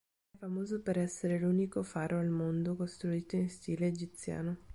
[0.31, 4.57] È famoso per essere l'unico faro al mondo costruito in stile egiziano.